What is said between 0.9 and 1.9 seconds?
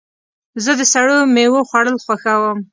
سړو میوو